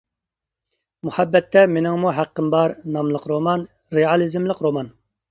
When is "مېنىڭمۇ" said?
1.73-2.13